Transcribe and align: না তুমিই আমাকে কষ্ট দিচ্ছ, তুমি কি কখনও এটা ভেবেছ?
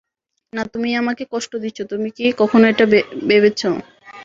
না 0.53 0.63
তুমিই 0.73 0.99
আমাকে 1.01 1.23
কষ্ট 1.33 1.51
দিচ্ছ, 1.63 1.79
তুমি 1.91 2.09
কি 2.15 2.23
কখনও 2.41 2.67
এটা 2.71 2.85
ভেবেছ? 3.29 3.61